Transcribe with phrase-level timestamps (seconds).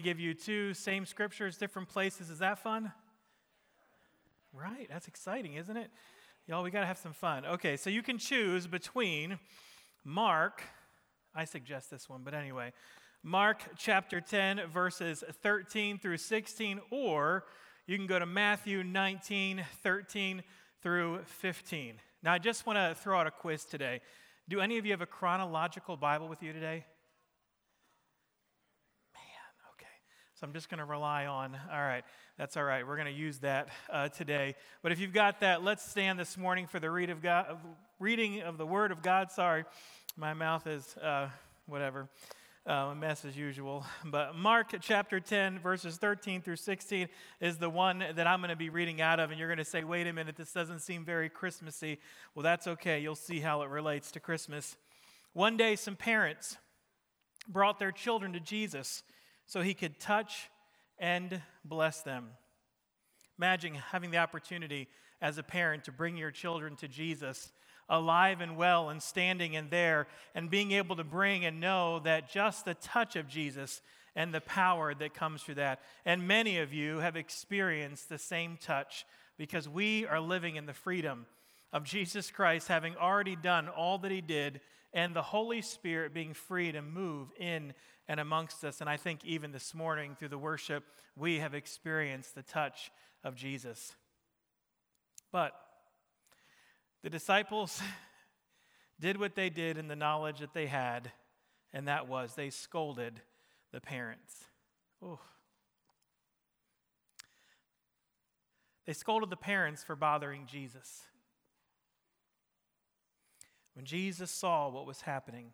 [0.00, 2.30] give you two same scriptures, different places.
[2.30, 2.92] Is that fun?
[4.52, 5.90] Right, that's exciting, isn't it?
[6.46, 7.44] Y'all, we got to have some fun.
[7.44, 9.40] Okay, so you can choose between
[10.04, 10.62] Mark,
[11.34, 12.72] I suggest this one, but anyway,
[13.24, 17.44] Mark chapter 10, verses 13 through 16, or
[17.88, 20.44] you can go to Matthew 19, 13
[20.80, 21.94] through 15.
[22.22, 24.00] Now, I just want to throw out a quiz today.
[24.48, 26.84] Do any of you have a chronological Bible with you today?
[30.38, 32.04] So I'm just going to rely on, all right,
[32.36, 32.86] that's all right.
[32.86, 34.54] We're going to use that uh, today.
[34.82, 37.56] But if you've got that, let's stand this morning for the read of God,
[37.98, 39.32] reading of the Word of God.
[39.32, 39.64] Sorry,
[40.16, 41.28] my mouth is uh,
[41.66, 42.08] whatever,
[42.68, 43.84] uh, a mess as usual.
[44.04, 47.08] But Mark chapter 10, verses 13 through 16
[47.40, 49.30] is the one that I'm going to be reading out of.
[49.30, 51.98] And you're going to say, wait a minute, this doesn't seem very Christmassy.
[52.36, 53.00] Well, that's okay.
[53.00, 54.76] You'll see how it relates to Christmas.
[55.32, 56.58] One day, some parents
[57.48, 59.02] brought their children to Jesus
[59.48, 60.48] so he could touch
[60.98, 62.28] and bless them.
[63.38, 64.88] Imagine having the opportunity
[65.20, 67.50] as a parent to bring your children to Jesus
[67.88, 72.30] alive and well and standing in there and being able to bring and know that
[72.30, 73.80] just the touch of Jesus
[74.14, 75.80] and the power that comes through that.
[76.04, 79.06] And many of you have experienced the same touch
[79.38, 81.24] because we are living in the freedom
[81.72, 84.60] of Jesus Christ having already done all that he did
[84.92, 87.72] and the Holy Spirit being free to move in
[88.08, 88.80] and amongst us.
[88.80, 92.90] And I think even this morning through the worship, we have experienced the touch
[93.22, 93.94] of Jesus.
[95.30, 95.52] But
[97.02, 97.82] the disciples
[99.00, 101.12] did what they did in the knowledge that they had,
[101.72, 103.20] and that was they scolded
[103.72, 104.44] the parents.
[105.02, 105.18] Ooh.
[108.86, 111.02] They scolded the parents for bothering Jesus.
[113.74, 115.52] When Jesus saw what was happening,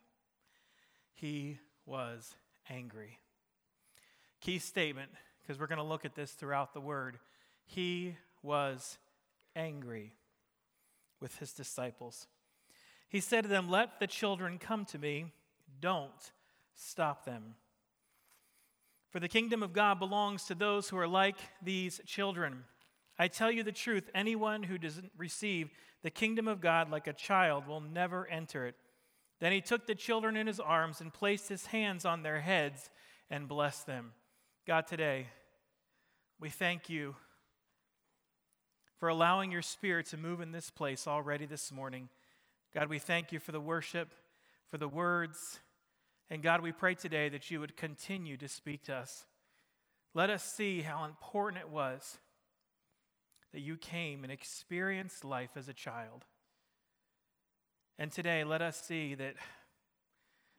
[1.12, 2.36] he was
[2.68, 3.18] angry.
[4.40, 5.10] Key statement,
[5.42, 7.18] because we're going to look at this throughout the word.
[7.64, 8.98] He was
[9.56, 10.14] angry
[11.20, 12.26] with his disciples.
[13.08, 15.26] He said to them, Let the children come to me,
[15.80, 16.10] don't
[16.74, 17.54] stop them.
[19.10, 22.64] For the kingdom of God belongs to those who are like these children.
[23.18, 25.70] I tell you the truth anyone who doesn't receive
[26.02, 28.74] the kingdom of God like a child will never enter it.
[29.44, 32.88] Then he took the children in his arms and placed his hands on their heads
[33.28, 34.12] and blessed them.
[34.66, 35.26] God, today,
[36.40, 37.14] we thank you
[38.98, 42.08] for allowing your spirit to move in this place already this morning.
[42.72, 44.14] God, we thank you for the worship,
[44.70, 45.60] for the words.
[46.30, 49.26] And God, we pray today that you would continue to speak to us.
[50.14, 52.16] Let us see how important it was
[53.52, 56.24] that you came and experienced life as a child.
[57.98, 59.34] And today, let us see that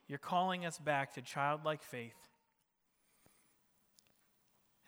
[0.08, 2.16] you're calling us back to childlike faith.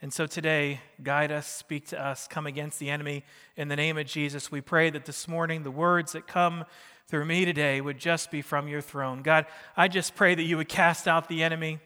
[0.01, 3.25] And so today, guide us, speak to us, come against the enemy.
[3.57, 6.63] In the name of Jesus, we pray that this morning the words that come
[7.07, 9.23] through me today would just be from your throne.
[9.23, 11.79] God, I just pray that you would cast out the enemy,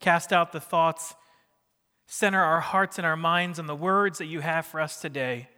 [0.00, 1.14] cast out the thoughts,
[2.06, 5.48] center our hearts and our minds on the words that you have for us today.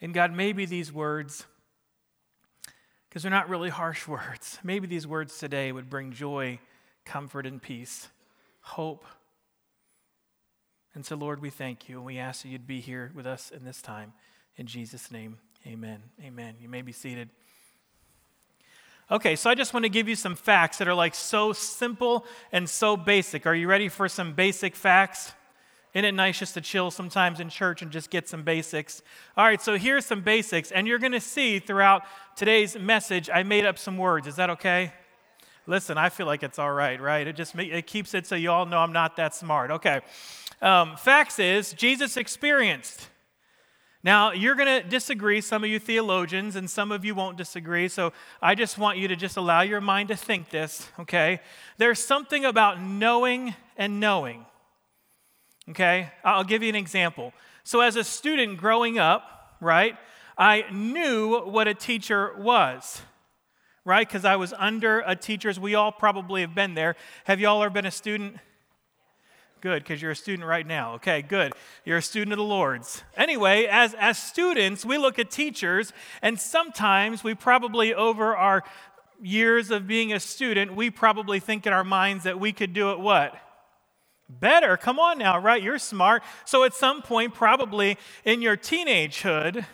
[0.00, 1.44] And God, maybe these words
[3.10, 4.58] because they're not really harsh words.
[4.62, 6.60] Maybe these words today would bring joy,
[7.04, 8.08] comfort, and peace,
[8.60, 9.04] hope.
[10.94, 13.50] And so, Lord, we thank you and we ask that you'd be here with us
[13.50, 14.12] in this time.
[14.56, 16.02] In Jesus' name, amen.
[16.24, 16.54] Amen.
[16.60, 17.28] You may be seated.
[19.10, 22.24] Okay, so I just want to give you some facts that are like so simple
[22.52, 23.44] and so basic.
[23.44, 25.32] Are you ready for some basic facts?
[25.92, 29.02] Isn't it nice just to chill sometimes in church and just get some basics?
[29.36, 32.04] All right, so here's some basics, and you're going to see throughout
[32.36, 34.28] today's message, I made up some words.
[34.28, 34.92] Is that okay?
[35.66, 37.26] Listen, I feel like it's all right, right?
[37.26, 39.70] It just it keeps it so you all know I'm not that smart.
[39.70, 40.00] Okay.
[40.62, 43.08] Um, facts is Jesus experienced.
[44.02, 47.88] Now, you're going to disagree, some of you theologians, and some of you won't disagree.
[47.88, 51.40] So I just want you to just allow your mind to think this, okay?
[51.76, 54.46] There's something about knowing and knowing.
[55.70, 56.10] Okay?
[56.24, 57.32] I'll give you an example.
[57.62, 59.96] So, as a student growing up, right,
[60.36, 63.02] I knew what a teacher was,
[63.84, 64.06] right?
[64.06, 65.60] Because I was under a teacher's.
[65.60, 66.96] We all probably have been there.
[67.24, 68.36] Have you all ever been a student?
[69.60, 70.94] Good, because you're a student right now.
[70.94, 71.52] Okay, good.
[71.84, 73.04] You're a student of the Lord's.
[73.14, 75.92] Anyway, as, as students, we look at teachers,
[76.22, 78.64] and sometimes we probably, over our
[79.20, 82.90] years of being a student, we probably think in our minds that we could do
[82.92, 83.34] it what?
[84.38, 84.76] Better.
[84.76, 85.62] Come on now, right?
[85.62, 86.22] You're smart.
[86.44, 89.64] So at some point, probably in your teenagehood,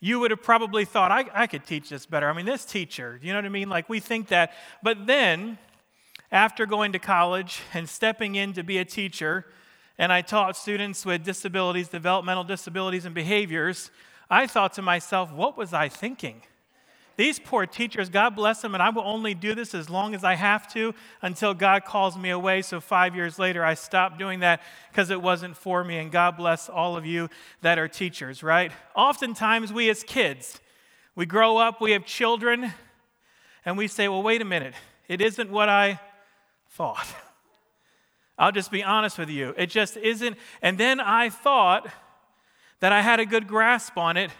[0.00, 2.28] you would have probably thought, I, I could teach this better.
[2.28, 3.68] I mean, this teacher, you know what I mean?
[3.68, 4.52] Like we think that.
[4.82, 5.58] But then,
[6.32, 9.46] after going to college and stepping in to be a teacher,
[9.98, 13.90] and I taught students with disabilities, developmental disabilities, and behaviors,
[14.30, 16.42] I thought to myself, what was I thinking?
[17.16, 20.24] These poor teachers, God bless them, and I will only do this as long as
[20.24, 22.62] I have to until God calls me away.
[22.62, 25.98] So, five years later, I stopped doing that because it wasn't for me.
[25.98, 27.28] And God bless all of you
[27.60, 28.72] that are teachers, right?
[28.94, 30.60] Oftentimes, we as kids,
[31.14, 32.72] we grow up, we have children,
[33.64, 34.74] and we say, well, wait a minute,
[35.08, 36.00] it isn't what I
[36.70, 37.06] thought.
[38.38, 39.52] I'll just be honest with you.
[39.58, 40.38] It just isn't.
[40.62, 41.86] And then I thought
[42.80, 44.30] that I had a good grasp on it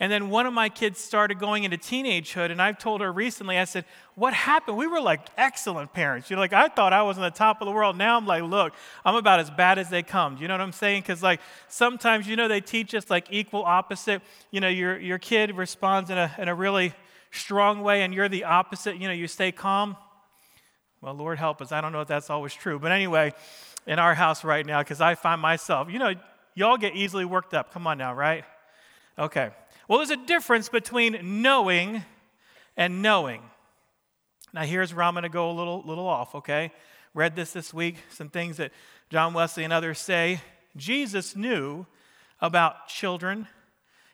[0.00, 3.58] and then one of my kids started going into teenagehood, and I've told her recently,
[3.58, 3.84] I said,
[4.16, 4.76] What happened?
[4.76, 6.28] We were like excellent parents.
[6.28, 7.96] You're like, I thought I was on the top of the world.
[7.96, 8.74] Now I'm like, Look,
[9.04, 10.34] I'm about as bad as they come.
[10.34, 11.02] Do you know what I'm saying?
[11.02, 14.20] Because, like, sometimes, you know, they teach us like equal opposite.
[14.50, 16.92] You know, your, your kid responds in a, in a really
[17.30, 18.96] strong way, and you're the opposite.
[18.96, 19.96] You know, you stay calm.
[21.00, 21.70] Well, Lord help us.
[21.70, 22.80] I don't know if that's always true.
[22.80, 23.32] But anyway,
[23.86, 26.14] in our house right now, because I find myself, you know,
[26.56, 27.72] y'all get easily worked up.
[27.72, 28.44] Come on now, right?
[29.16, 29.50] Okay.
[29.88, 32.02] Well, there's a difference between knowing
[32.76, 33.42] and knowing.
[34.52, 36.72] Now, here's where I'm going to go a little, little off, okay?
[37.12, 38.72] Read this this week, some things that
[39.10, 40.40] John Wesley and others say.
[40.76, 41.86] Jesus knew
[42.40, 43.46] about children,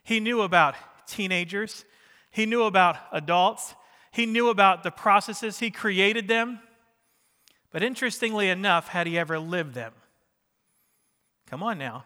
[0.03, 0.75] he knew about
[1.07, 1.85] teenagers,
[2.29, 3.75] he knew about adults,
[4.11, 6.59] he knew about the processes, he created them.
[7.71, 9.93] But interestingly enough, had he ever lived them?
[11.47, 12.05] Come on now.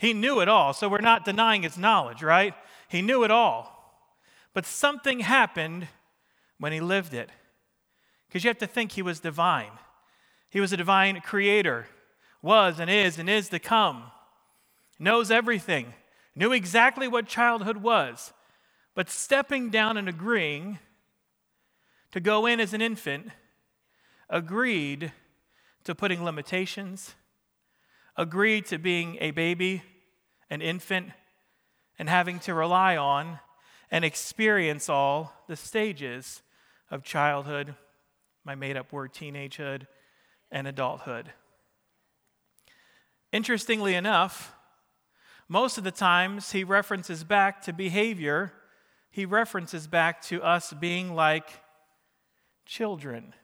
[0.00, 2.54] He knew it all, so we're not denying his knowledge, right?
[2.88, 4.00] He knew it all.
[4.54, 5.88] But something happened
[6.58, 7.28] when he lived it.
[8.26, 9.72] Because you have to think he was divine.
[10.48, 11.86] He was a divine creator,
[12.40, 14.04] was and is and is to come,
[14.98, 15.92] knows everything,
[16.34, 18.32] knew exactly what childhood was.
[18.94, 20.78] But stepping down and agreeing
[22.12, 23.28] to go in as an infant,
[24.30, 25.12] agreed
[25.84, 27.14] to putting limitations,
[28.16, 29.82] agreed to being a baby,
[30.50, 31.10] an infant,
[31.98, 33.38] and having to rely on
[33.90, 36.42] and experience all the stages
[36.90, 37.74] of childhood,
[38.44, 39.86] my made up word, teenagehood,
[40.50, 41.32] and adulthood.
[43.32, 44.54] Interestingly enough,
[45.48, 48.52] most of the times he references back to behavior,
[49.10, 51.50] he references back to us being like
[52.64, 53.34] children.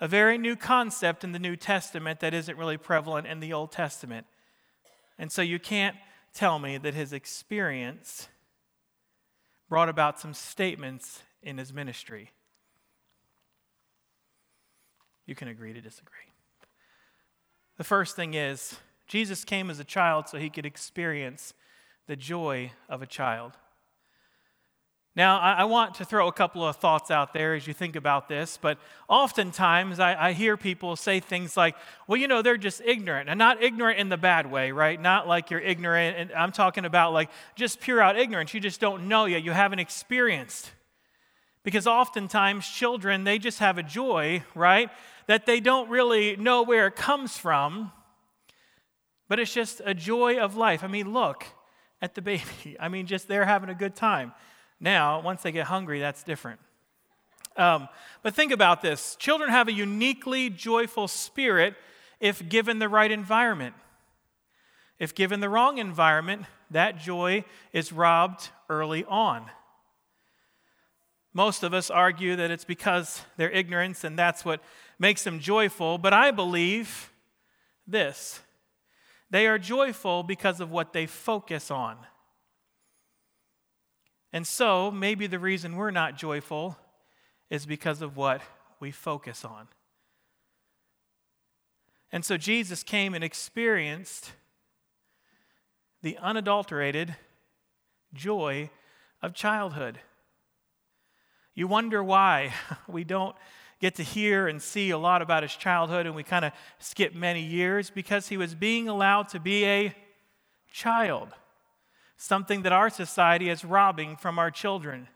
[0.00, 3.70] A very new concept in the New Testament that isn't really prevalent in the Old
[3.70, 4.26] Testament.
[5.20, 5.96] And so you can't
[6.32, 8.28] tell me that his experience
[9.68, 12.30] brought about some statements in his ministry.
[15.26, 16.32] You can agree to disagree.
[17.76, 21.52] The first thing is, Jesus came as a child so he could experience
[22.06, 23.58] the joy of a child.
[25.16, 28.28] Now, I, want to throw a couple of thoughts out there as you think about
[28.28, 28.78] this, but
[29.08, 31.74] oftentimes I, I, hear people say things like,
[32.06, 33.28] well, you know, they're just ignorant.
[33.28, 35.00] And not ignorant in the bad way, right?
[35.00, 36.16] Not like you're ignorant.
[36.16, 38.54] And I'm talking about like just pure out ignorance.
[38.54, 39.42] You just don't know yet.
[39.42, 40.70] You haven't experienced.
[41.64, 44.90] Because oftentimes children, they just have a joy, right?
[45.26, 47.90] That they don't really know where it comes from,
[49.28, 50.84] but it's just a joy of life.
[50.84, 51.46] I mean, look
[52.00, 52.44] at the baby.
[52.80, 54.32] I mean, just they're having a good time.
[54.80, 56.60] Now, once they get hungry, that's different.
[57.56, 57.88] Um,
[58.22, 61.74] but think about this children have a uniquely joyful spirit
[62.20, 63.74] if given the right environment.
[64.98, 69.50] If given the wrong environment, that joy is robbed early on.
[71.32, 74.62] Most of us argue that it's because they're ignorance and that's what
[74.98, 77.12] makes them joyful, but I believe
[77.86, 78.40] this
[79.30, 81.96] they are joyful because of what they focus on.
[84.32, 86.78] And so, maybe the reason we're not joyful
[87.48, 88.42] is because of what
[88.78, 89.68] we focus on.
[92.12, 94.32] And so, Jesus came and experienced
[96.02, 97.16] the unadulterated
[98.14, 98.70] joy
[99.20, 100.00] of childhood.
[101.54, 102.52] You wonder why
[102.88, 103.36] we don't
[103.80, 107.14] get to hear and see a lot about his childhood and we kind of skip
[107.14, 109.94] many years because he was being allowed to be a
[110.70, 111.30] child
[112.20, 115.08] something that our society is robbing from our children.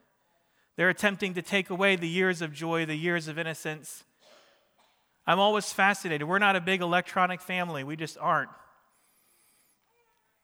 [0.76, 4.04] They're attempting to take away the years of joy, the years of innocence.
[5.26, 6.26] I'm always fascinated.
[6.26, 8.48] We're not a big electronic family, we just aren't.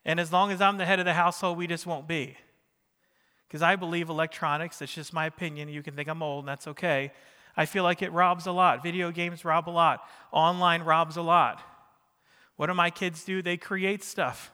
[0.04, 2.36] And as long as I'm the head of the household, we just won't be.
[3.48, 5.70] Because I believe electronics, that's just my opinion.
[5.70, 7.10] You can think I'm old, and that's okay.
[7.56, 8.82] I feel like it robs a lot.
[8.82, 10.06] Video games rob a lot.
[10.30, 11.62] Online robs a lot.
[12.56, 13.40] What do my kids do?
[13.40, 14.52] They create stuff.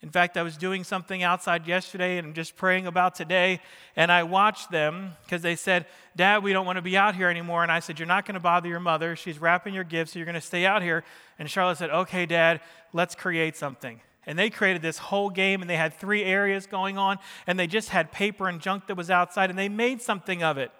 [0.00, 3.60] In fact, I was doing something outside yesterday and I'm just praying about today,
[3.96, 7.28] and I watched them because they said, Dad, we don't want to be out here
[7.28, 7.64] anymore.
[7.64, 9.16] And I said, You're not going to bother your mother.
[9.16, 11.02] She's wrapping your gifts, so you're going to stay out here.
[11.38, 12.60] And Charlotte said, Okay, Dad,
[12.92, 14.00] let's create something.
[14.24, 17.66] And they created this whole game, and they had three areas going on, and they
[17.66, 20.70] just had paper and junk that was outside, and they made something of it.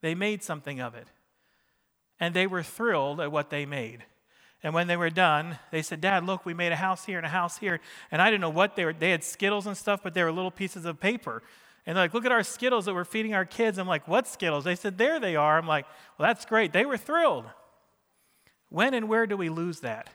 [0.00, 1.08] They made something of it.
[2.18, 4.04] And they were thrilled at what they made.
[4.62, 7.26] And when they were done, they said, Dad, look, we made a house here and
[7.26, 7.80] a house here.
[8.10, 8.92] And I didn't know what they were.
[8.92, 11.42] They had Skittles and stuff, but they were little pieces of paper.
[11.86, 13.78] And they're like, look at our Skittles that we're feeding our kids.
[13.78, 14.64] I'm like, what Skittles?
[14.64, 15.56] They said, there they are.
[15.56, 15.86] I'm like,
[16.18, 16.72] well, that's great.
[16.72, 17.46] They were thrilled.
[18.68, 20.10] When and where do we lose that?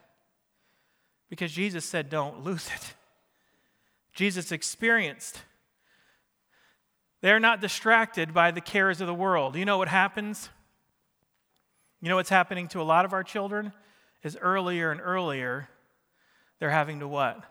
[1.29, 2.93] Because Jesus said, don't lose it.
[4.13, 5.41] Jesus experienced.
[7.21, 9.55] They're not distracted by the cares of the world.
[9.55, 10.49] You know what happens?
[11.99, 13.73] You know what's happening to a lot of our children?
[14.25, 15.69] Is earlier and earlier,
[16.59, 17.43] they're having to what?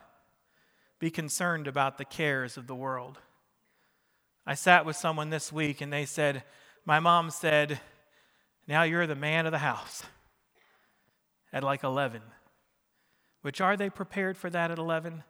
[0.99, 3.17] Be concerned about the cares of the world.
[4.45, 6.43] I sat with someone this week and they said,
[6.85, 7.79] My mom said,
[8.67, 10.03] Now you're the man of the house
[11.53, 12.21] at like 11.
[13.41, 15.23] Which are they prepared for that at 11?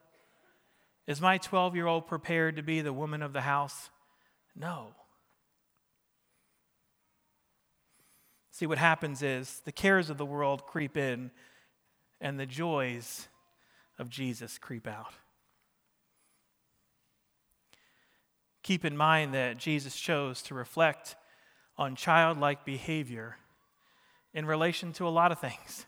[1.05, 3.91] Is my 12 year old prepared to be the woman of the house?
[4.55, 4.95] No.
[8.55, 11.31] See, what happens is the cares of the world creep in
[12.21, 13.27] and the joys
[13.99, 15.11] of Jesus creep out.
[18.63, 21.17] Keep in mind that Jesus chose to reflect
[21.77, 23.35] on childlike behavior
[24.33, 25.85] in relation to a lot of things.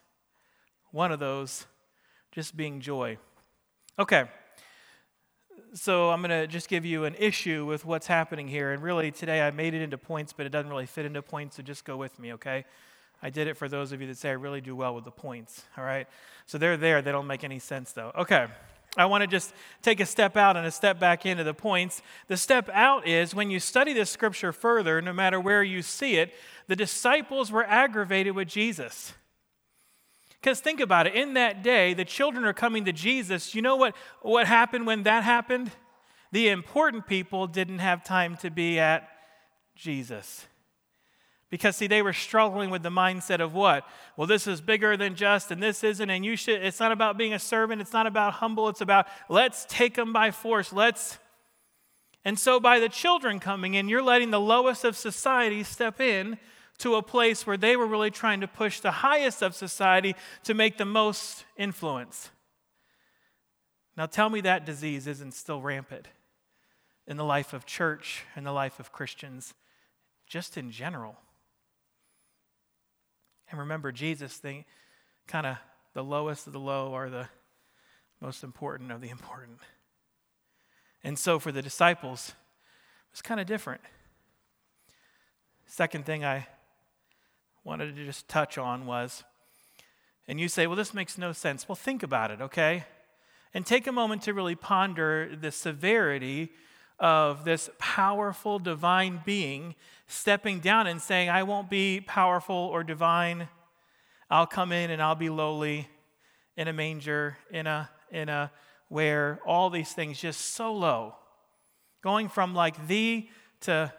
[0.91, 1.67] One of those
[2.33, 3.17] just being joy.
[3.97, 4.25] Okay,
[5.74, 8.71] so I'm going to just give you an issue with what's happening here.
[8.71, 11.57] And really, today I made it into points, but it doesn't really fit into points,
[11.57, 12.65] so just go with me, okay?
[13.21, 15.12] I did it for those of you that say I really do well with the
[15.12, 16.07] points, all right?
[16.45, 18.12] So they're there, they don't make any sense though.
[18.15, 18.47] Okay.
[18.95, 22.01] I want to just take a step out and a step back into the points.
[22.27, 26.15] The step out is when you study this scripture further, no matter where you see
[26.15, 26.33] it,
[26.67, 29.13] the disciples were aggravated with Jesus.
[30.41, 33.56] Because think about it, in that day, the children are coming to Jesus.
[33.56, 35.72] You know what, what happened when that happened?
[36.32, 39.10] The important people didn't have time to be at
[39.75, 40.46] Jesus.
[41.50, 43.86] Because see, they were struggling with the mindset of what?
[44.17, 47.17] Well, this is bigger than just, and this isn't, and you should, it's not about
[47.17, 50.74] being a servant, it's not about humble, it's about let's take them by force.
[50.74, 51.17] Let's
[52.25, 56.38] and so by the children coming in, you're letting the lowest of society step in
[56.79, 60.53] to a place where they were really trying to push the highest of society to
[60.53, 62.29] make the most influence.
[63.96, 66.07] Now, tell me that disease isn't still rampant
[67.07, 69.55] in the life of church and the life of Christians,
[70.27, 71.17] just in general.
[73.50, 74.65] And remember, Jesus, the
[75.25, 75.57] kind of
[75.93, 77.27] the lowest of the low are the
[78.22, 79.60] most important of the important.
[81.03, 83.81] And so for the disciples, it was kind of different.
[85.65, 86.48] Second thing I
[87.67, 89.25] wanted to just touch on was,
[90.25, 91.67] and you say, well, this makes no sense.
[91.67, 92.86] Well, think about it, okay?
[93.53, 96.53] And take a moment to really ponder the severity
[96.97, 99.75] of this powerful divine being
[100.07, 103.50] stepping down and saying, I won't be powerful or divine.
[104.29, 105.89] I'll come in and I'll be lowly
[106.55, 108.50] in a manger, in a, in a
[108.88, 111.15] where all these things just so low.
[112.01, 113.29] Going from like thee
[113.62, 113.91] to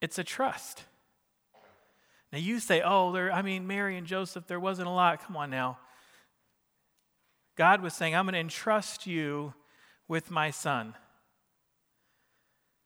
[0.00, 0.84] it's a trust.
[2.32, 5.24] Now you say, oh, there, I mean, Mary and Joseph, there wasn't a lot.
[5.24, 5.78] Come on now.
[7.56, 9.54] God was saying, I'm going to entrust you
[10.06, 10.94] with my son.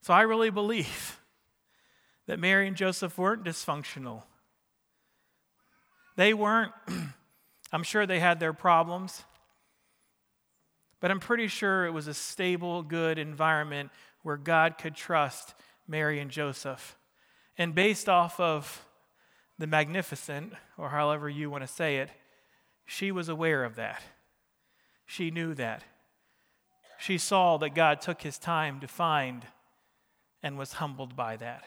[0.03, 1.21] So I really believe
[2.27, 4.23] that Mary and Joseph weren't dysfunctional.
[6.17, 6.73] They weren't,
[7.73, 9.25] I'm sure they had their problems,
[11.01, 13.91] but I'm pretty sure it was a stable, good environment
[14.23, 15.55] where God could trust
[15.89, 16.97] Mary and Joseph.
[17.59, 18.85] And based off of
[19.59, 20.45] the Magnificat,
[20.79, 22.11] or however you want to say it,
[22.87, 24.03] she was aware of that.
[25.07, 25.83] She knew that.
[26.99, 29.45] She saw that God took his time to find
[30.43, 31.65] and was humbled by that.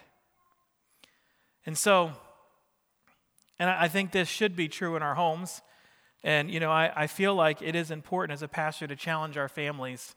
[1.66, 2.12] And so,
[3.60, 5.62] and I think this should be true in our homes.
[6.24, 9.38] And, you know, I, I feel like it is important as a pastor to challenge
[9.38, 10.16] our families.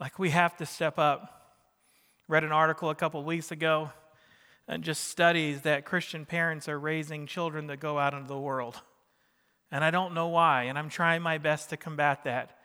[0.00, 1.58] Like, we have to step up.
[2.28, 3.92] Read an article a couple weeks ago
[4.80, 8.80] just studies that Christian parents are raising children that go out into the world.
[9.70, 12.58] And I don't know why, and I'm trying my best to combat that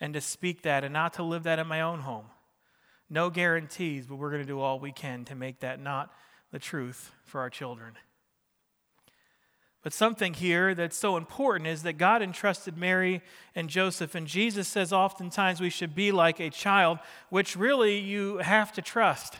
[0.00, 2.26] and to speak that and not to live that in my own home.
[3.08, 6.12] No guarantees, but we're going to do all we can to make that not
[6.50, 7.94] the truth for our children.
[9.82, 13.20] But something here that's so important is that God entrusted Mary
[13.54, 16.98] and Joseph, and Jesus says oftentimes we should be like a child,
[17.28, 19.36] which really you have to trust.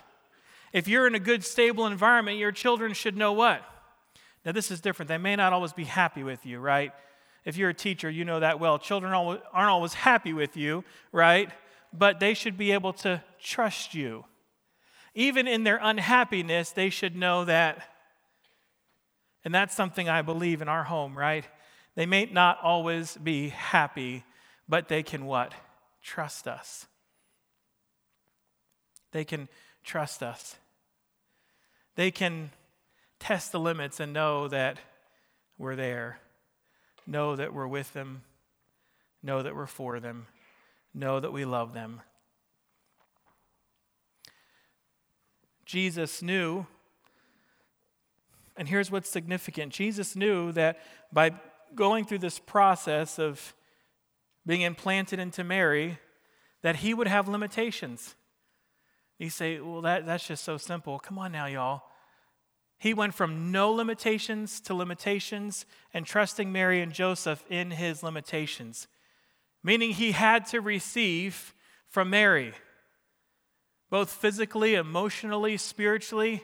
[0.74, 3.62] If you're in a good, stable environment, your children should know what?
[4.44, 5.08] Now, this is different.
[5.08, 6.92] They may not always be happy with you, right?
[7.46, 8.78] If you're a teacher, you know that well.
[8.78, 11.48] Children aren't always happy with you, right?
[11.94, 14.26] But they should be able to trust you.
[15.14, 17.82] Even in their unhappiness, they should know that
[19.44, 21.44] and that's something I believe in our home, right?
[21.94, 24.24] They may not always be happy,
[24.68, 25.52] but they can what?
[26.02, 26.86] Trust us.
[29.12, 29.48] They can
[29.84, 30.56] trust us.
[31.96, 32.50] They can
[33.18, 34.78] test the limits and know that
[35.58, 36.18] we're there,
[37.06, 38.22] know that we're with them,
[39.22, 40.26] know that we're for them,
[40.92, 42.00] know that we love them.
[45.64, 46.66] Jesus knew
[48.56, 50.78] and here's what's significant Jesus knew that
[51.12, 51.32] by
[51.74, 53.54] going through this process of
[54.46, 55.98] being implanted into Mary,
[56.62, 58.14] that he would have limitations.
[59.24, 60.98] You say, well, that, that's just so simple.
[60.98, 61.84] Come on now, y'all.
[62.76, 65.64] He went from no limitations to limitations
[65.94, 68.86] and trusting Mary and Joseph in his limitations,
[69.62, 71.54] meaning he had to receive
[71.88, 72.52] from Mary,
[73.88, 76.42] both physically, emotionally, spiritually.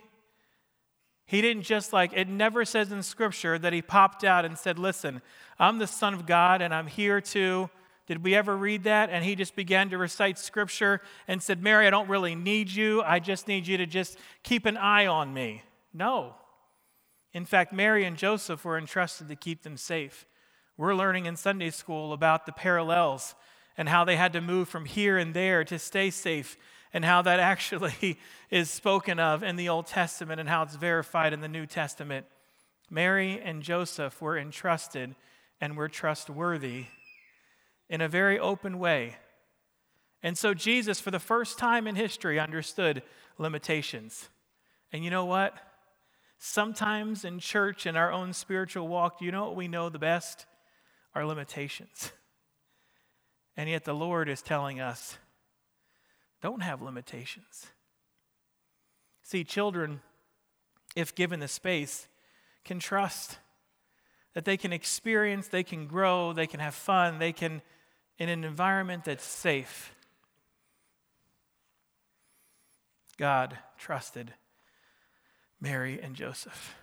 [1.26, 4.78] He didn't just like, it never says in Scripture that he popped out and said,
[4.78, 5.20] Listen,
[5.58, 7.68] I'm the Son of God and I'm here to.
[8.11, 9.09] Did we ever read that?
[9.11, 13.02] And he just began to recite Scripture and said, Mary, I don't really need you.
[13.02, 15.62] I just need you to just keep an eye on me.
[15.95, 16.35] No.
[17.33, 20.26] In fact, Mary and Joseph were entrusted to keep them safe.
[20.76, 23.37] We're learning in Sunday school about the parallels
[23.79, 26.57] and how they had to move from here and there to stay safe
[26.93, 28.19] and how that actually
[28.50, 32.26] is spoken of in the Old Testament and how it's verified in the New Testament.
[32.90, 35.14] Mary and Joseph were entrusted
[35.61, 36.87] and were trustworthy
[37.90, 39.16] in a very open way.
[40.23, 43.02] And so Jesus, for the first time in history, understood
[43.37, 44.30] limitations.
[44.92, 45.54] And you know what?
[46.38, 50.47] Sometimes in church, in our own spiritual walk, you know what we know the best?
[51.14, 52.12] Our limitations.
[53.57, 55.18] And yet the Lord is telling us
[56.40, 57.66] don't have limitations.
[59.22, 60.00] See, children,
[60.96, 62.09] if given the space,
[62.64, 63.38] can trust
[64.35, 67.61] that they can experience, they can grow, they can have fun, they can,
[68.20, 69.92] in an environment that's safe.
[73.18, 74.35] God trusted
[75.61, 76.76] Mary and Joseph.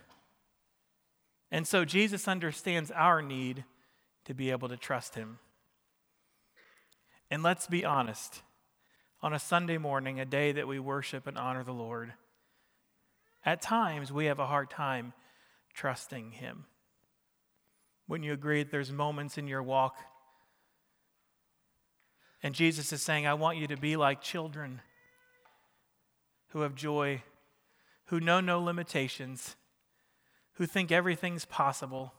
[1.50, 3.64] And so Jesus understands our need
[4.26, 5.38] to be able to trust him.
[7.30, 8.42] And let's be honest
[9.22, 12.12] on a Sunday morning, a day that we worship and honor the Lord,
[13.44, 15.12] at times we have a hard time
[15.74, 16.66] trusting Him.
[18.06, 19.96] Wouldn't you agree that there's moments in your walk?
[22.42, 24.80] And Jesus is saying, I want you to be like children
[26.48, 27.22] who have joy,
[28.06, 29.56] who know no limitations,
[30.54, 32.14] who think everything's possible,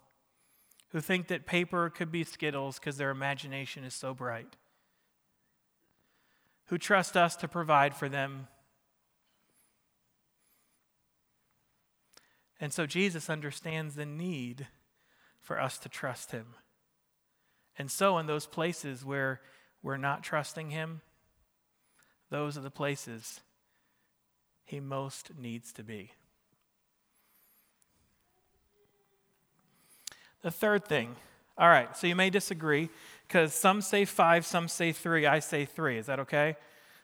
[0.89, 4.55] who think that paper could be Skittles because their imagination is so bright
[6.69, 8.47] who trust us to provide for them.
[12.59, 14.67] And so Jesus understands the need
[15.41, 16.53] for us to trust him.
[17.77, 19.41] And so, in those places where
[19.81, 21.01] we're not trusting him,
[22.29, 23.41] those are the places
[24.65, 26.11] he most needs to be.
[30.41, 31.15] The third thing,
[31.57, 32.89] all right, so you may disagree
[33.27, 35.25] because some say five, some say three.
[35.25, 35.97] I say three.
[35.97, 36.55] Is that okay?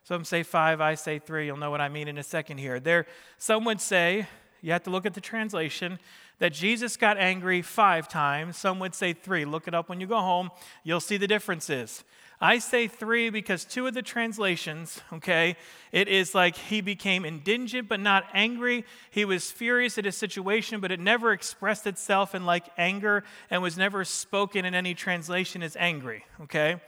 [0.04, 1.48] Some say five, I say three.
[1.48, 2.80] You'll know what I mean in a second here.
[2.80, 3.08] There,
[3.38, 4.28] some would say,
[4.62, 6.00] you have to look at the translation,
[6.40, 8.58] that Jesus got angry five times.
[8.58, 9.46] Some would say three.
[9.46, 10.52] Look it up when you go home.
[10.84, 12.04] You'll see the differences.
[12.41, 15.56] I say three because two of the translations, okay,
[15.91, 18.84] it is like he became indigent but not angry.
[19.10, 23.62] He was furious at his situation, but it never expressed itself in like anger and
[23.62, 26.82] was never spoken in any translation as angry, okay?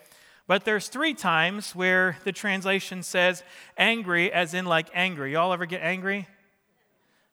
[0.47, 3.43] But there's three times where the translation says
[3.77, 5.33] angry as in like angry.
[5.33, 6.27] Y'all ever get angry?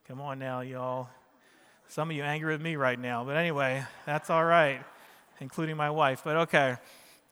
[0.07, 1.09] Come on now, y'all.
[1.89, 4.81] Some of you angry with me right now, but anyway, that's all right,
[5.41, 6.77] including my wife, but okay.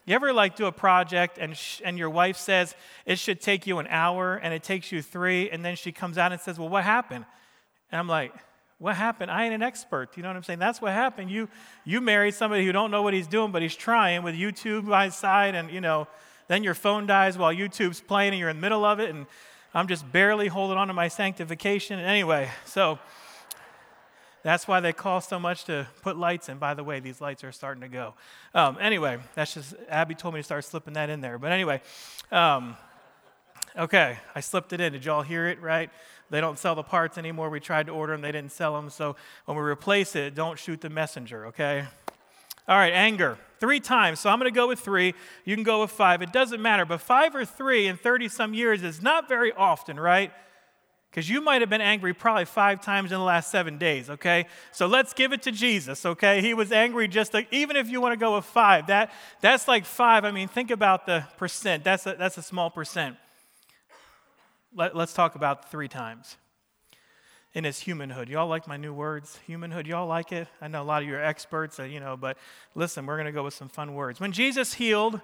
[0.04, 2.74] You ever like do a project and, sh- and your wife says
[3.06, 6.18] it should take you an hour and it takes you three, and then she comes
[6.18, 7.24] out and says, Well, what happened?
[7.90, 8.32] And I'm like,
[8.78, 9.30] What happened?
[9.30, 10.16] I ain't an expert.
[10.16, 10.58] You know what I'm saying?
[10.58, 11.30] That's what happened.
[11.30, 11.48] You,
[11.84, 15.04] you married somebody who don't know what he's doing, but he's trying with YouTube by
[15.04, 16.08] his side, and you know,
[16.48, 19.26] then your phone dies while YouTube's playing and you're in the middle of it, and
[19.72, 21.98] I'm just barely holding on to my sanctification.
[21.98, 22.98] And anyway, so
[24.42, 26.58] That's why they cost so much to put lights in.
[26.58, 28.14] By the way, these lights are starting to go.
[28.54, 31.38] Um, anyway, that's just, Abby told me to start slipping that in there.
[31.38, 31.80] But anyway,
[32.32, 32.76] um,
[33.76, 34.92] okay, I slipped it in.
[34.92, 35.90] Did y'all hear it, right?
[36.30, 37.50] They don't sell the parts anymore.
[37.50, 38.90] We tried to order them, they didn't sell them.
[38.90, 41.84] So when we replace it, don't shoot the messenger, okay?
[42.66, 43.38] All right, anger.
[43.60, 44.18] Three times.
[44.18, 45.14] So I'm going to go with three.
[45.44, 46.22] You can go with five.
[46.22, 46.84] It doesn't matter.
[46.84, 50.32] But five or three in 30 some years is not very often, right?
[51.12, 54.46] Because you might have been angry probably five times in the last seven days, okay?
[54.72, 56.40] So let's give it to Jesus, okay?
[56.40, 59.68] He was angry just like, even if you want to go with five, that, that's
[59.68, 60.24] like five.
[60.24, 61.84] I mean, think about the percent.
[61.84, 63.16] That's a, that's a small percent.
[64.74, 66.38] Let, let's talk about three times
[67.52, 68.30] in his humanhood.
[68.30, 69.38] Y'all like my new words?
[69.46, 70.48] Humanhood, y'all like it?
[70.62, 72.38] I know a lot of you are experts, uh, you know, but
[72.74, 74.18] listen, we're going to go with some fun words.
[74.18, 75.20] When Jesus healed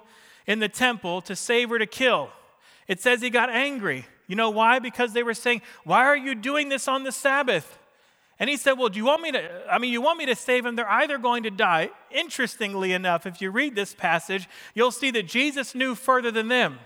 [0.46, 2.28] in the temple to save or to kill,
[2.86, 4.04] it says he got angry.
[4.28, 4.78] You know why?
[4.78, 7.78] Because they were saying, Why are you doing this on the Sabbath?
[8.38, 9.72] And he said, Well, do you want me to?
[9.72, 10.76] I mean, you want me to save them?
[10.76, 11.90] They're either going to die.
[12.12, 16.78] Interestingly enough, if you read this passage, you'll see that Jesus knew further than them.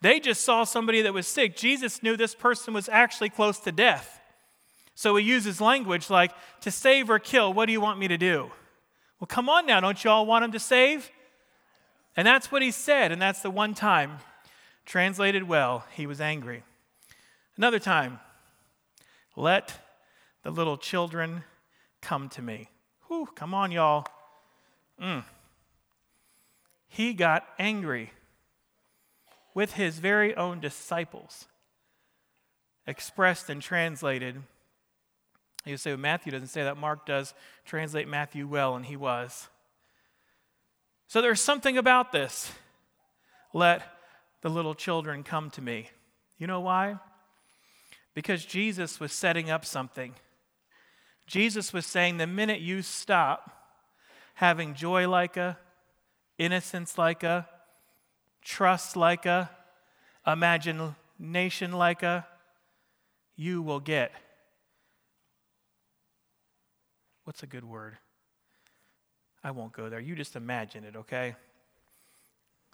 [0.00, 1.56] They just saw somebody that was sick.
[1.56, 4.20] Jesus knew this person was actually close to death.
[4.94, 8.16] So he uses language like, to save or kill, what do you want me to
[8.16, 8.50] do?
[9.18, 11.10] Well, come on now, don't you all want him to save?
[12.16, 14.18] And that's what he said, and that's the one time.
[14.84, 16.62] Translated well, he was angry.
[17.56, 18.20] Another time,
[19.36, 19.80] let
[20.42, 21.44] the little children
[22.00, 22.68] come to me.
[23.08, 24.06] Whew, come on, y'all.
[25.00, 25.24] Mm.
[26.88, 28.12] He got angry
[29.54, 31.46] with his very own disciples,
[32.86, 34.42] expressed and translated
[35.64, 36.76] you say, well, Matthew doesn't say that.
[36.76, 39.48] Mark does translate Matthew well, and he was.
[41.06, 42.52] So there's something about this.
[43.52, 43.82] Let
[44.42, 45.88] the little children come to me.
[46.38, 46.96] You know why?
[48.14, 50.14] Because Jesus was setting up something.
[51.26, 53.50] Jesus was saying the minute you stop
[54.34, 55.58] having joy like a,
[56.38, 57.48] innocence like a,
[58.42, 59.50] trust like a,
[60.26, 62.26] imagination like a,
[63.36, 64.12] you will get
[67.24, 67.96] What's a good word?
[69.42, 70.00] I won't go there.
[70.00, 71.34] You just imagine it, okay?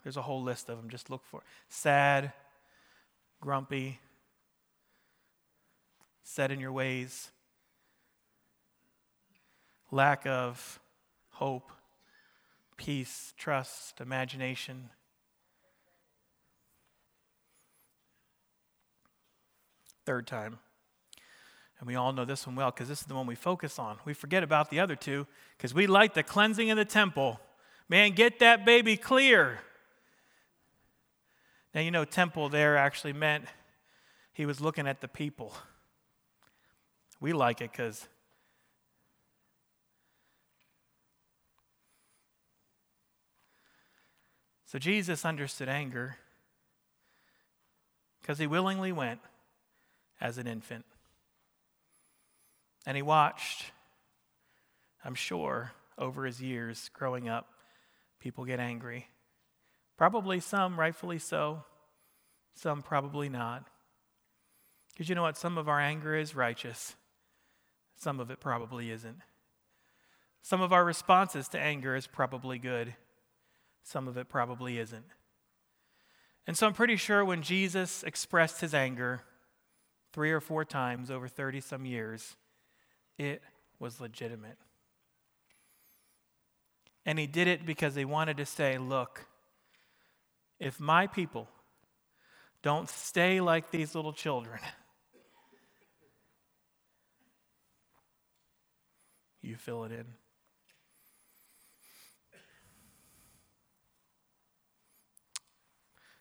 [0.03, 0.89] There's a whole list of them.
[0.89, 2.33] Just look for sad,
[3.39, 3.99] grumpy,
[6.23, 7.31] set in your ways,
[9.91, 10.79] lack of
[11.31, 11.71] hope,
[12.77, 14.89] peace, trust, imagination.
[20.05, 20.59] Third time.
[21.79, 23.97] And we all know this one well because this is the one we focus on.
[24.05, 25.25] We forget about the other two
[25.57, 27.39] because we like the cleansing of the temple.
[27.89, 29.59] Man, get that baby clear.
[31.73, 33.45] Now, you know, temple there actually meant
[34.33, 35.53] he was looking at the people.
[37.21, 38.07] We like it because
[44.71, 46.15] So Jesus understood anger
[48.21, 49.19] because he willingly went
[50.21, 50.85] as an infant.
[52.85, 53.73] And he watched,
[55.03, 57.49] I'm sure, over his years growing up,
[58.21, 59.07] people get angry.
[59.97, 61.65] Probably some, rightfully so,
[62.55, 63.67] some probably not.
[64.93, 65.35] Because you know what?
[65.35, 66.95] Some of our anger is righteous,
[68.01, 69.19] some of it probably isn't.
[70.41, 72.95] Some of our responses to anger is probably good,
[73.83, 75.05] some of it probably isn't.
[76.47, 79.21] And so I'm pretty sure when Jesus expressed his anger
[80.13, 82.35] three or four times over 30 some years,
[83.19, 83.43] it
[83.77, 84.57] was legitimate.
[87.05, 89.27] And he did it because he wanted to say, look,
[90.59, 91.47] if my people
[92.63, 94.59] don't stay like these little children,
[99.41, 100.05] you fill it in.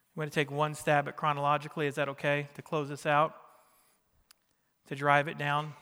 [0.09, 1.87] I'm going to take one stab at chronologically.
[1.87, 3.35] Is that okay to close this out?
[4.89, 5.73] To drive it down?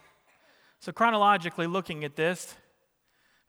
[0.81, 2.55] So, chronologically looking at this,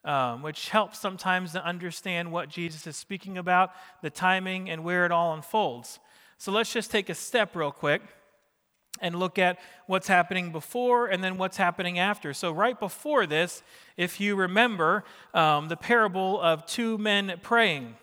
[0.04, 3.71] um, which helps sometimes to understand what Jesus is speaking about,
[4.02, 5.99] the timing, and where it all unfolds.
[6.38, 8.02] So, let's just take a step real quick
[9.02, 12.34] and look at what's happening before and then what's happening after.
[12.34, 13.63] So, right before this,
[13.97, 17.95] if you remember um, the parable of two men praying.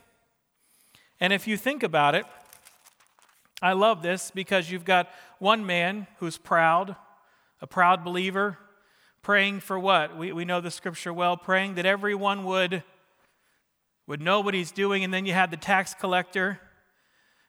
[1.20, 2.24] And if you think about it,
[3.62, 6.96] I love this because you've got one man who's proud,
[7.60, 8.58] a proud believer,
[9.26, 10.16] Praying for what?
[10.16, 11.36] We, we know the scripture well.
[11.36, 12.84] Praying that everyone would,
[14.06, 15.02] would know what he's doing.
[15.02, 16.60] And then you have the tax collector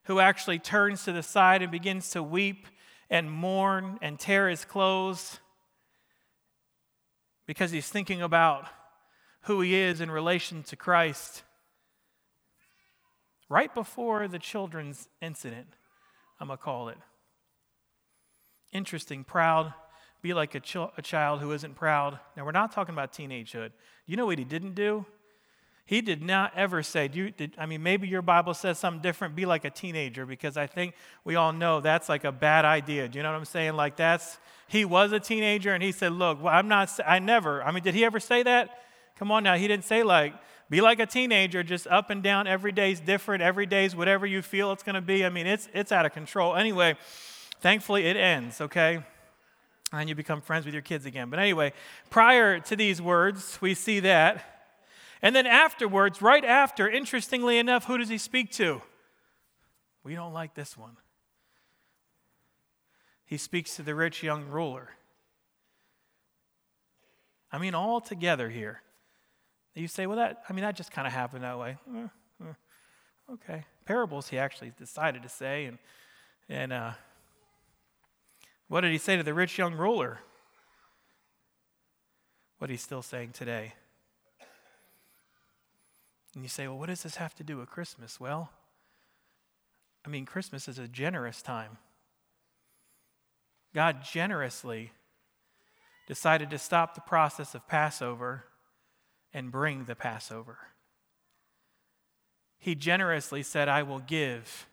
[0.05, 2.65] who actually turns to the side and begins to weep
[3.09, 5.39] and mourn and tear his clothes
[7.45, 8.67] because he's thinking about
[9.41, 11.43] who he is in relation to Christ.
[13.49, 15.67] Right before the children's incident,
[16.39, 16.97] I'm going to call it.
[18.73, 19.73] Interesting, proud,
[20.21, 22.19] be like a, ch- a child who isn't proud.
[22.35, 23.71] Now, we're not talking about teenagehood.
[24.05, 25.05] You know what he didn't do?
[25.87, 29.01] He did not ever say, do you, did, I mean, maybe your Bible says something
[29.01, 32.65] different, be like a teenager, because I think we all know that's like a bad
[32.65, 33.07] idea.
[33.07, 33.73] Do you know what I'm saying?
[33.73, 37.63] Like, that's, he was a teenager and he said, look, well, I'm not, I never,
[37.63, 38.83] I mean, did he ever say that?
[39.17, 40.33] Come on now, he didn't say, like,
[40.69, 42.47] be like a teenager, just up and down.
[42.47, 43.41] Every day's different.
[43.41, 45.23] Every day's whatever you feel it's going to be.
[45.23, 46.57] I mean, it's, it's out of control.
[46.57, 46.97] Anyway,
[47.61, 49.01] thankfully it ends, okay?
[49.93, 51.29] And you become friends with your kids again.
[51.29, 51.71] But anyway,
[52.09, 54.56] prior to these words, we see that.
[55.21, 58.81] And then afterwards, right after, interestingly enough, who does he speak to?
[60.03, 60.97] We don't like this one.
[63.25, 64.91] He speaks to the rich young ruler.
[67.51, 68.81] I mean, all together here.
[69.73, 71.77] You say, well, that, I mean, that just kind of happened that way.
[71.93, 72.07] Uh,
[72.43, 73.65] uh, okay.
[73.85, 75.65] Parables he actually decided to say.
[75.65, 75.77] And,
[76.49, 76.91] and uh,
[78.67, 80.19] what did he say to the rich young ruler?
[82.57, 83.73] What he's still saying today.
[86.37, 88.19] And you say, well, what does this have to do with Christmas?
[88.19, 88.51] Well,
[90.05, 91.79] I mean, Christmas is a generous time.
[93.73, 94.91] God generously
[96.07, 98.43] decided to stop the process of Passover
[99.33, 100.59] and bring the Passover.
[102.59, 104.67] He generously said, I will give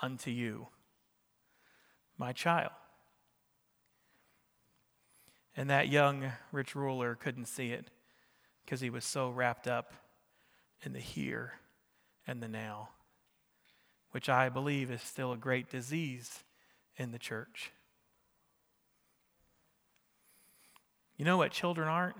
[0.00, 0.68] unto you
[2.16, 2.72] my child.
[5.54, 7.90] And that young rich ruler couldn't see it
[8.64, 9.92] because he was so wrapped up
[10.82, 11.54] in the here
[12.26, 12.90] and the now,
[14.10, 16.44] which I believe is still a great disease
[16.96, 17.72] in the church.
[21.16, 22.16] You know what children aren't?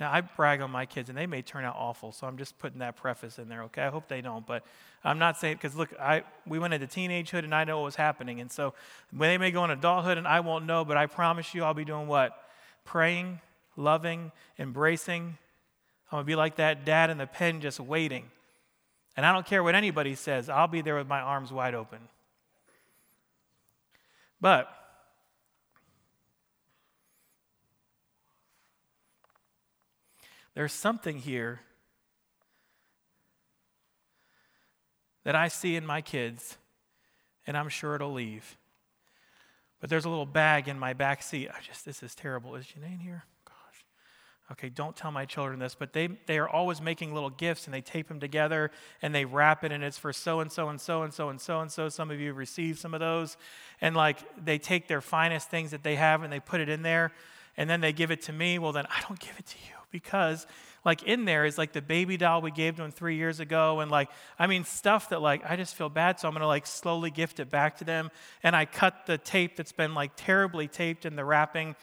[0.00, 2.58] Now, I brag on my kids, and they may turn out awful, so I'm just
[2.58, 3.82] putting that preface in there, okay?
[3.82, 4.64] I hope they don't, but
[5.04, 7.94] I'm not saying, because look, I, we went into teenagehood, and I know what was
[7.96, 8.74] happening, and so
[9.12, 11.84] they may go into adulthood, and I won't know, but I promise you I'll be
[11.84, 12.36] doing what?
[12.84, 13.40] Praying,
[13.76, 15.38] loving, embracing.
[16.12, 18.30] I'm going to be like that dad in the pen just waiting.
[19.16, 21.98] And I don't care what anybody says, I'll be there with my arms wide open.
[24.40, 24.68] But
[30.54, 31.60] There's something here
[35.24, 36.58] that I see in my kids,
[37.46, 38.56] and I'm sure it'll leave.
[39.80, 41.48] But there's a little bag in my back seat.
[41.48, 42.54] I just, this is terrible.
[42.54, 43.24] Is Janine here?
[44.50, 47.72] Okay, don't tell my children this, but they, they are always making little gifts and
[47.72, 50.80] they tape them together and they wrap it and it's for so and so and
[50.80, 51.88] so and so and so and so.
[51.88, 53.36] Some of you have received some of those.
[53.80, 56.82] And like they take their finest things that they have and they put it in
[56.82, 57.12] there
[57.56, 58.58] and then they give it to me.
[58.58, 60.46] Well, then I don't give it to you because
[60.84, 63.80] like in there is like the baby doll we gave to them three years ago
[63.80, 66.66] and like i mean stuff that like i just feel bad so i'm gonna like
[66.66, 68.10] slowly gift it back to them
[68.42, 71.76] and i cut the tape that's been like terribly taped in the wrapping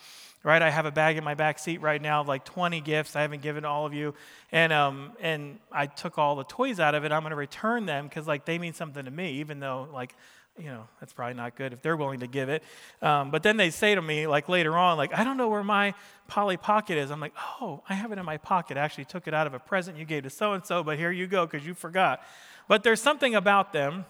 [0.43, 3.15] right i have a bag in my back seat right now of like 20 gifts
[3.15, 4.13] i haven't given to all of you
[4.52, 8.08] and um and i took all the toys out of it i'm gonna return them
[8.08, 10.15] because like they mean something to me even though like
[10.60, 12.63] you know, that's probably not good if they're willing to give it.
[13.02, 15.63] Um, but then they say to me, like later on, like, I don't know where
[15.63, 15.93] my
[16.28, 17.12] Polly Pocket is.
[17.12, 18.78] I'm like, oh, I have it in my pocket.
[18.78, 20.97] I actually took it out of a present you gave to so and so, but
[20.97, 22.21] here you go because you forgot.
[22.67, 24.06] But there's something about them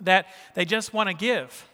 [0.00, 1.68] that they just want to give.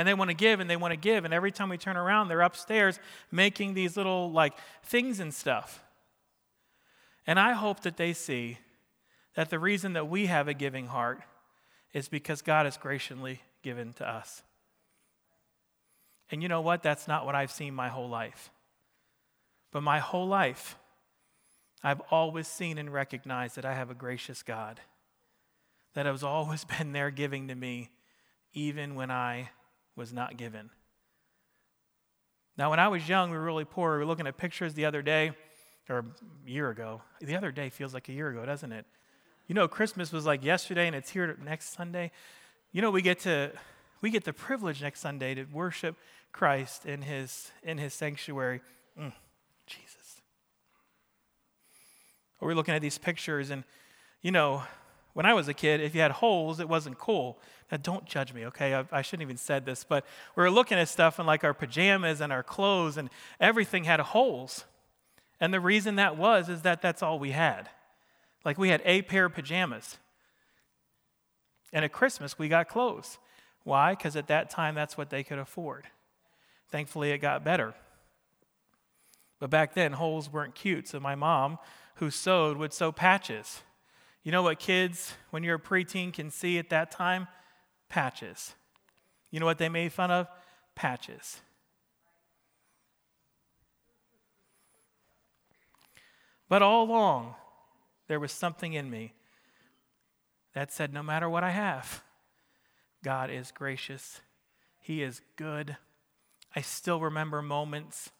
[0.00, 1.26] And they want to give and they want to give.
[1.26, 2.98] And every time we turn around, they're upstairs
[3.30, 5.84] making these little like things and stuff.
[7.26, 8.56] And I hope that they see
[9.34, 11.20] that the reason that we have a giving heart
[11.92, 14.42] is because God has graciously given to us.
[16.30, 16.82] And you know what?
[16.82, 18.50] That's not what I've seen my whole life.
[19.70, 20.78] But my whole life,
[21.82, 24.80] I've always seen and recognized that I have a gracious God,
[25.92, 27.90] that has always been there giving to me,
[28.54, 29.50] even when I
[29.96, 30.70] was not given.
[32.56, 33.92] Now, when I was young, we were really poor.
[33.92, 35.32] We were looking at pictures the other day,
[35.90, 37.02] or a year ago.
[37.20, 38.86] The other day feels like a year ago, doesn't it?
[39.46, 42.12] You know, Christmas was like yesterday and it's here next Sunday.
[42.72, 43.50] You know, we get to
[44.00, 45.96] we get the privilege next Sunday to worship
[46.32, 48.60] Christ in his in his sanctuary.
[48.98, 49.12] Mm,
[49.66, 50.22] Jesus.
[52.40, 53.64] We're looking at these pictures and
[54.22, 54.62] you know,
[55.20, 57.38] when I was a kid, if you had holes, it wasn't cool.
[57.70, 58.72] Now, don't judge me, okay?
[58.72, 61.52] I, I, shouldn't even said this, but we were looking at stuff and like our
[61.52, 64.64] pajamas and our clothes and everything had holes.
[65.38, 67.68] And the reason that was is that that's all we had.
[68.46, 69.98] Like we had a pair of pajamas.
[71.70, 73.18] And at Christmas, we got clothes.
[73.62, 73.90] Why?
[73.94, 75.84] Because at that time, that's what they could afford.
[76.70, 77.74] Thankfully, it got better.
[79.38, 81.58] But back then, holes weren't cute, so my mom,
[81.96, 83.60] who sewed, would sew patches.
[84.22, 87.26] You know what kids, when you're a preteen, can see at that time?
[87.88, 88.54] Patches.
[89.30, 90.28] You know what they made fun of?
[90.74, 91.40] Patches.
[96.48, 97.34] But all along,
[98.08, 99.14] there was something in me
[100.52, 102.02] that said, no matter what I have,
[103.04, 104.20] God is gracious,
[104.80, 105.76] He is good.
[106.54, 108.10] I still remember moments,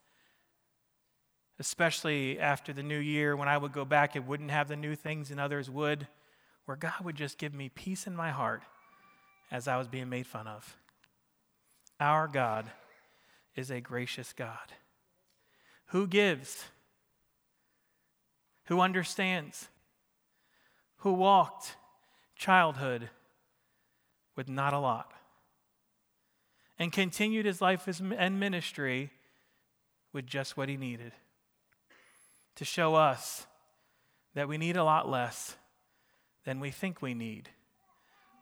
[1.60, 4.96] especially after the new year, when I would go back and wouldn't have the new
[4.96, 6.08] things and others would,
[6.64, 8.62] where God would just give me peace in my heart
[9.52, 10.76] as I was being made fun of.
[12.00, 12.64] Our God
[13.54, 14.72] is a gracious God
[15.88, 16.64] who gives,
[18.64, 19.68] who understands,
[20.98, 21.76] who walked
[22.36, 23.10] childhood
[24.34, 25.12] with not a lot
[26.78, 29.10] and continued his life and ministry
[30.14, 31.12] with just what he needed
[32.60, 33.46] to show us
[34.34, 35.56] that we need a lot less
[36.44, 37.48] than we think we need.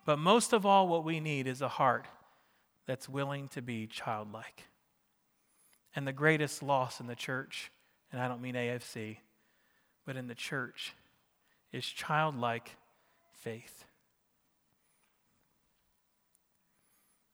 [0.05, 2.05] But most of all, what we need is a heart
[2.85, 4.65] that's willing to be childlike.
[5.95, 7.71] And the greatest loss in the church,
[8.11, 9.19] and I don't mean AFC,
[10.05, 10.97] but in the church,
[11.73, 12.75] is childlike
[13.35, 13.85] faith.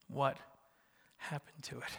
[0.09, 0.37] What
[1.16, 1.99] happened to it?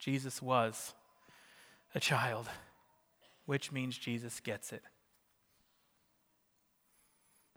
[0.00, 0.94] Jesus was
[1.94, 2.48] a child,
[3.44, 4.82] which means Jesus gets it.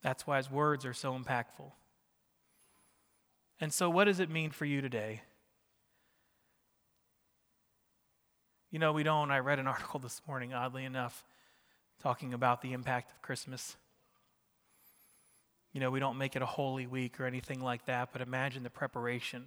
[0.02, 1.72] That's why his words are so impactful.
[3.62, 5.22] And so, what does it mean for you today?
[8.70, 9.32] You know, we don't.
[9.32, 11.24] I read an article this morning, oddly enough,
[12.02, 13.78] talking about the impact of Christmas.
[15.72, 18.64] You know, we don't make it a holy week or anything like that, but imagine
[18.64, 19.46] the preparation,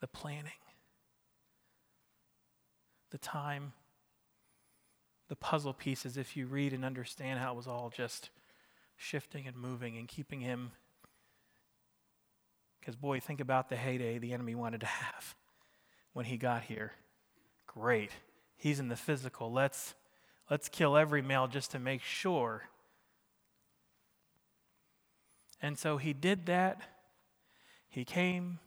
[0.00, 0.52] the planning,
[3.10, 3.72] the time,
[5.28, 8.30] the puzzle pieces, if you read and understand how it was all just
[8.96, 10.72] shifting and moving and keeping him.
[12.80, 15.34] Because, boy, think about the heyday the enemy wanted to have
[16.12, 16.92] when he got here.
[17.66, 18.10] Great.
[18.56, 19.52] He's in the physical.
[19.52, 19.94] Let's,
[20.50, 22.64] let's kill every male just to make sure
[25.60, 26.80] and so he did that.
[27.88, 28.58] He came.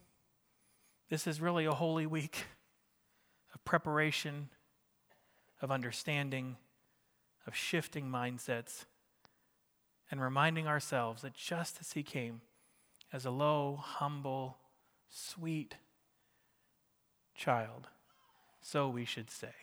[1.09, 2.45] This is really a holy week
[3.53, 4.49] of preparation,
[5.61, 6.57] of understanding,
[7.45, 8.85] of shifting mindsets,
[10.11, 12.41] and reminding ourselves that just as he came
[13.11, 14.57] as a low, humble,
[15.09, 15.75] sweet
[17.35, 17.87] child,
[18.61, 19.53] so we should say.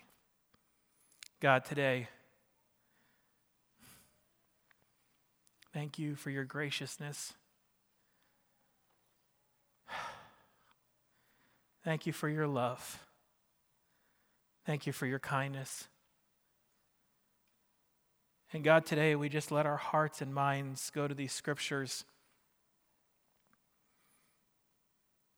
[1.40, 2.08] God, today,
[5.76, 7.34] Thank you for your graciousness.
[11.84, 13.05] Thank you for your love.
[14.66, 15.86] Thank you for your kindness.
[18.52, 22.04] And God, today we just let our hearts and minds go to these scriptures.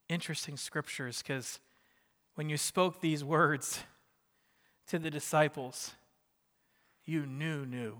[0.09, 1.61] Interesting scriptures, because
[2.37, 3.81] when you spoke these words
[4.87, 5.93] to the disciples,
[7.05, 7.99] you knew, knew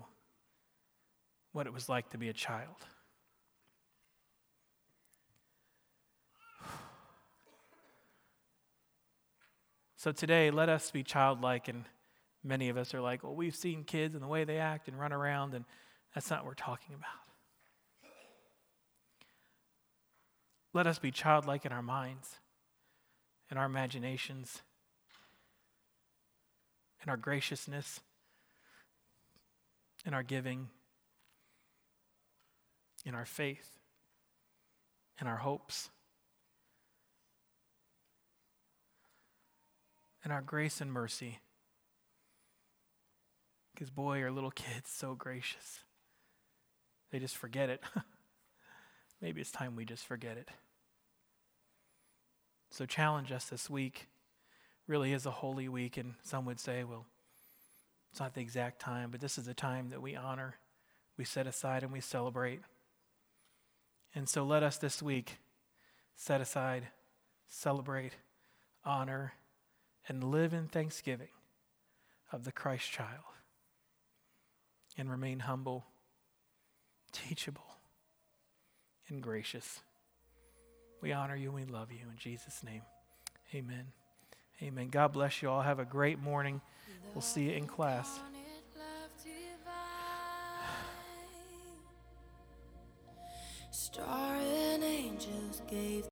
[1.51, 2.87] what it was like to be a child.
[9.99, 11.83] So today, let us be childlike, and
[12.41, 14.97] many of us are like, well, we've seen kids and the way they act and
[14.97, 15.65] run around, and
[16.15, 17.09] that's not what we're talking about.
[20.73, 22.37] Let us be childlike in our minds,
[23.51, 24.61] in our imaginations,
[27.03, 27.99] in our graciousness,
[30.05, 30.69] in our giving,
[33.05, 33.77] in our faith,
[35.19, 35.89] in our hopes,
[40.29, 41.39] in our grace and mercy.
[43.73, 45.79] Because, boy, are little kids so gracious.
[47.11, 47.81] They just forget it.
[49.21, 50.49] Maybe it's time we just forget it.
[52.69, 54.07] So, challenge us this week.
[54.85, 57.07] Really is a holy week, and some would say, well,
[58.11, 60.57] it's not the exact time, but this is a time that we honor,
[61.17, 62.61] we set aside, and we celebrate.
[64.13, 65.39] And so let us this week
[66.15, 66.89] set aside,
[67.47, 68.13] celebrate,
[68.85, 69.33] honor,
[70.07, 71.29] and live in thanksgiving
[72.31, 73.23] of the Christ child
[74.97, 75.85] and remain humble,
[77.11, 77.77] teachable,
[79.07, 79.81] and gracious.
[81.01, 81.99] We honor you and we love you.
[82.09, 82.81] In Jesus' name,
[83.53, 83.85] amen.
[84.61, 84.89] Amen.
[84.89, 85.61] God bless you all.
[85.61, 86.59] Have a great morning.
[87.13, 88.19] We'll see you in class.
[93.71, 96.05] Star and angels gave